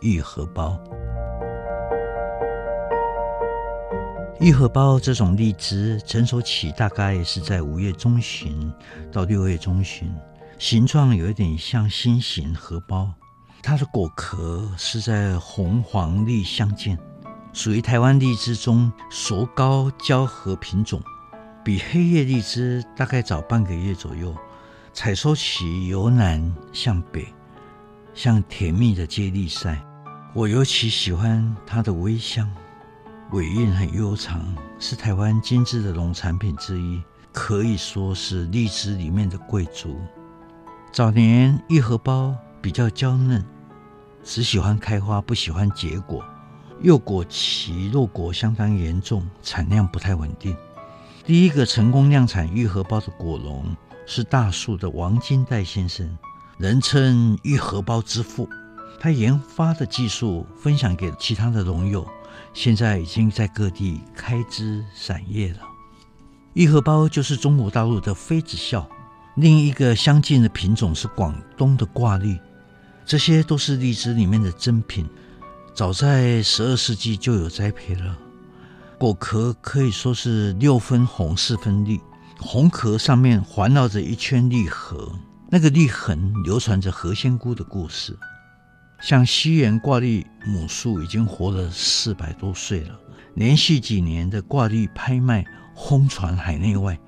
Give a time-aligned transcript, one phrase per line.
[0.00, 0.78] 玉荷包，
[4.40, 8.72] 玉荷包这种荔枝成熟期大概是在五月中旬
[9.10, 10.14] 到六月中旬，
[10.58, 13.12] 形状有一点像心形荷包。
[13.60, 16.96] 它的果壳是在红黄绿相间，
[17.52, 21.02] 属于台湾荔枝中熟高交合品种，
[21.64, 24.34] 比黑叶荔枝大概早半个月左右。
[24.94, 27.26] 采收期由南向北，
[28.18, 29.80] 像甜蜜的接力赛。
[30.34, 32.50] 我尤其喜欢它的微香，
[33.30, 37.00] 尾韵很悠长，是台湾精致的农产品之一，
[37.32, 39.96] 可以说是荔枝里面的贵族。
[40.90, 43.44] 早年玉荷包比较娇嫩，
[44.24, 46.24] 只喜欢开花，不喜欢结果。
[46.80, 50.56] 幼果期落果相当严重，产量不太稳定。
[51.24, 56.18] 第一个成功量产玉荷包的果农是大树的王金代先生，
[56.58, 58.48] 人称玉荷包之父。
[59.00, 62.04] 他研发的技术分享给其他的农友，
[62.52, 65.60] 现在已经在各地开枝散叶了。
[66.54, 68.88] 玉荷包就是中国大陆的妃子笑，
[69.36, 72.36] 另一个相近的品种是广东的挂绿，
[73.06, 75.08] 这些都是荔枝里面的珍品。
[75.72, 78.18] 早在十二世纪就有栽培了。
[78.98, 82.00] 果壳可以说是六分红四分绿，
[82.40, 85.12] 红壳上面环绕着一圈绿核，
[85.50, 88.16] 那个绿痕流传着何仙姑的故事。
[89.00, 92.98] 像西园挂绿母树已经活了四百多岁了，
[93.34, 96.98] 连续几年的挂绿拍卖轰传海内外。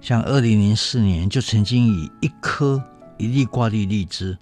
[0.00, 2.80] 像二零零四年就曾经以一颗
[3.18, 4.38] 一粒挂绿荔枝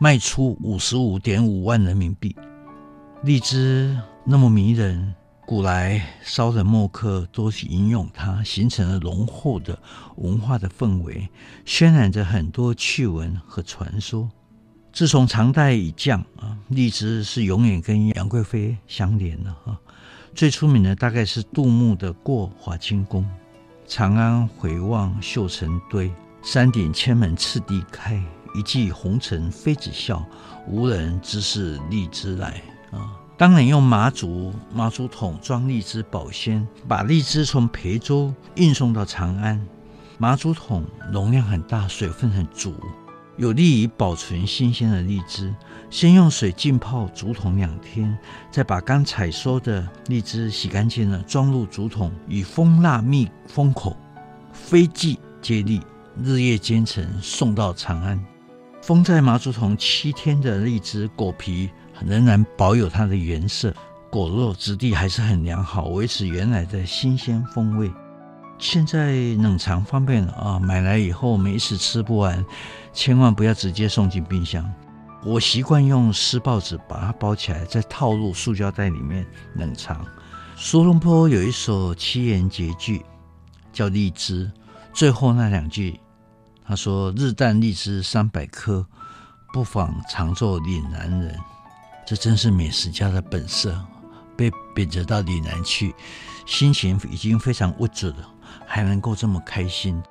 [0.00, 2.34] 卖出五十五点五万人民币。
[3.22, 5.14] 荔枝那么迷人，
[5.48, 9.78] 古来骚人墨客都引用它，形成了浓厚的
[10.16, 11.26] 文化的氛围，
[11.64, 14.30] 渲染着很多趣闻和传说。
[14.92, 19.80] 自从唐代以降啊，荔枝是永远跟杨贵妃相连的啊。
[20.34, 23.22] 最出名的大概是杜牧的《过华清宫》
[23.88, 28.22] ：“长安回望绣成堆，山顶千门次第开。
[28.54, 30.22] 一骑红尘妃子笑，
[30.66, 32.60] 无人知是荔枝来。”
[32.92, 39.64] 啊，当年用麻竹麻竹桶装荔枝保鲜，把荔枝从培州运送到长安。
[40.18, 42.74] 麻竹桶容量很大，水分很足。
[43.36, 45.54] 有利于保存新鲜的荔枝。
[45.88, 48.18] 先用水浸泡竹筒两天，
[48.50, 53.96] 再把刚采收的荔枝洗干净了，装入竹筒，以蜂蜡密封口，
[54.52, 55.80] 飞寄接力，
[56.20, 58.20] 日夜兼程送到长安。
[58.82, 61.70] 封在麻竹筒七天的荔枝果皮
[62.04, 63.74] 仍然保有它的原色，
[64.10, 67.90] 果肉质地还是很良好，维持原来的新鲜风味。
[68.58, 72.44] 现在冷藏方便了啊，买来以后我们一时吃不完，
[72.92, 74.68] 千万不要直接送进冰箱。
[75.24, 80.04] 我习惯用湿报纸把它包起来，再套入塑胶袋里面冷藏。
[80.56, 83.04] 苏东坡有一首七言绝句，
[83.72, 84.46] 叫《荔枝》，
[84.92, 86.00] 最后那两句，
[86.66, 88.84] 他说：“日啖荔枝三百颗，
[89.52, 91.38] 不妨常作岭南人。”
[92.08, 93.78] 这真是美食家的本色，
[94.34, 95.94] 被贬谪到岭南去，
[96.46, 98.34] 心情已经非常物质了。
[98.66, 100.02] 还能够这么开心，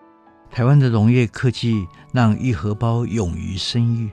[0.52, 4.12] 台湾的农业科技让玉荷包勇于生育，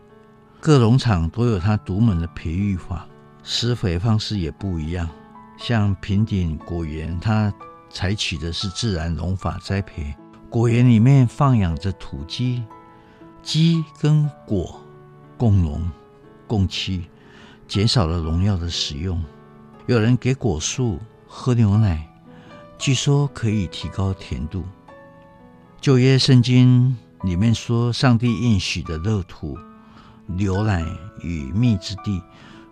[0.61, 3.07] 各农场都有它独门的培育法，
[3.43, 5.07] 施肥方式也不一样。
[5.59, 7.53] 像平顶果园，它
[7.91, 10.15] 采取的是自然农法栽培，
[10.49, 12.65] 果园里面放养着土鸡，
[13.43, 14.81] 鸡跟果
[15.37, 15.87] 共荣
[16.47, 17.03] 共栖，
[17.67, 19.23] 减少了农药的使用。
[19.87, 22.09] 有人给果树喝牛奶。
[22.77, 24.65] 据说可以提高甜度。
[25.81, 29.57] 旧约圣经里面说，上帝应许的乐土、
[30.27, 30.85] 牛奶
[31.23, 32.21] 与蜜之地，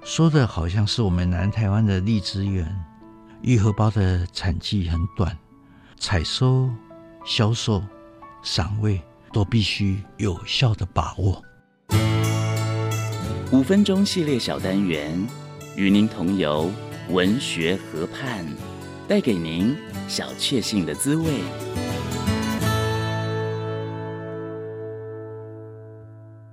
[0.02, 2.84] 说的好像是我们南台湾的荔枝园。
[3.42, 5.36] 玉荷包的产季很短，
[5.98, 6.68] 采收、
[7.24, 7.82] 销售、
[8.42, 9.00] 赏味
[9.32, 11.42] 都必须有效的把握。
[13.52, 15.12] 五分钟系列小单元，
[15.76, 16.70] 与您同游
[17.10, 18.46] 文学河畔。
[19.06, 19.76] 带给您
[20.08, 21.24] 小确幸的滋味。